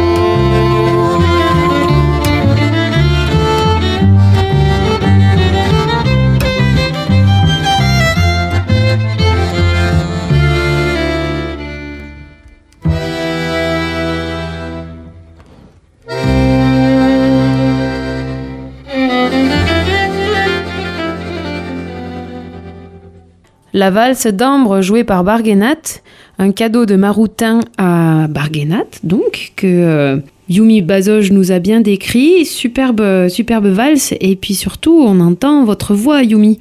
La 23.73 23.91
valse 23.91 24.27
d'ambre 24.27 24.81
jouée 24.81 25.05
par 25.05 25.23
Barguenat, 25.25 26.01
un 26.39 26.53
cadeau 26.53 26.87
de 26.87 26.97
Maroutin 26.97 27.61
à 27.79 28.27
Barguenat, 28.29 28.87
donc, 29.05 29.53
que 29.57 29.67
euh, 29.67 30.17
Yumi 30.49 30.83
Bazoj 30.83 31.31
nous 31.31 31.53
a 31.53 31.59
bien 31.61 31.81
décrit. 31.81 32.45
Superbe, 32.45 33.29
superbe 33.29 33.67
valse, 33.67 34.15
et 34.21 34.35
puis 34.37 34.55
surtout, 34.55 35.01
on 35.07 35.21
entend 35.21 35.65
votre 35.65 35.95
voix, 35.95 36.23
Yumi. 36.23 36.59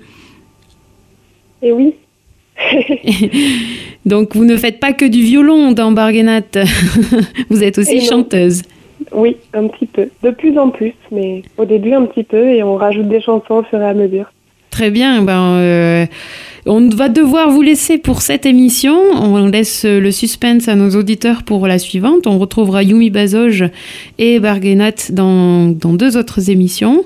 Et 1.61 1.71
oui, 1.71 1.93
Donc, 4.05 4.35
vous 4.35 4.45
ne 4.45 4.55
faites 4.57 4.79
pas 4.79 4.93
que 4.93 5.05
du 5.05 5.21
violon 5.21 5.71
dans 5.71 5.91
Barguenat, 5.91 6.41
vous 7.49 7.63
êtes 7.63 7.77
aussi 7.77 7.97
Et 7.97 7.99
non. 7.99 8.05
chanteuse. 8.05 8.61
oui, 9.11 9.37
un 9.53 9.67
petit 9.67 9.85
peu. 9.85 10.09
De 10.23 10.29
plus 10.31 10.57
en 10.57 10.69
plus, 10.69 10.93
mais 11.11 11.43
au 11.57 11.65
début 11.65 11.93
un 11.93 12.05
petit 12.05 12.23
peu 12.23 12.47
et 12.49 12.63
on 12.63 12.75
rajoute 12.75 13.07
des 13.07 13.21
chansons 13.21 13.55
au 13.55 13.63
fur 13.63 13.79
et 13.81 13.85
à 13.87 13.93
mesure. 13.93 14.31
Très 14.79 14.91
bien, 14.91 15.23
ben, 15.23 15.57
euh, 15.57 16.05
on 16.65 16.87
va 16.87 17.09
devoir 17.09 17.49
vous 17.49 17.61
laisser 17.61 17.97
pour 17.97 18.21
cette 18.21 18.45
émission. 18.45 18.97
On 19.13 19.45
laisse 19.47 19.83
le 19.83 20.09
suspense 20.09 20.69
à 20.69 20.75
nos 20.75 20.91
auditeurs 20.91 21.43
pour 21.43 21.67
la 21.67 21.79
suivante. 21.79 22.27
On 22.27 22.39
retrouvera 22.39 22.81
Yumi 22.81 23.09
Bazoj 23.09 23.65
et 24.19 24.39
Barguenat 24.39 25.11
dans, 25.11 25.67
dans 25.67 25.91
deux 25.91 26.15
autres 26.15 26.49
émissions. 26.49 27.03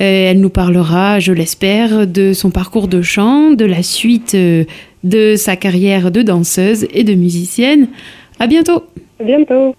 Euh, 0.00 0.30
elle 0.30 0.40
nous 0.40 0.48
parlera, 0.48 1.20
je 1.20 1.34
l'espère, 1.34 2.06
de 2.06 2.32
son 2.32 2.48
parcours 2.48 2.88
de 2.88 3.02
chant, 3.02 3.50
de 3.50 3.66
la 3.66 3.82
suite 3.82 4.34
euh, 4.34 4.64
de 5.02 5.36
sa 5.36 5.56
carrière 5.56 6.10
de 6.10 6.22
danseuse 6.22 6.86
et 6.94 7.04
de 7.04 7.12
musicienne. 7.12 7.88
À 8.38 8.46
bientôt! 8.46 8.82
À 9.20 9.24
bientôt 9.24 9.74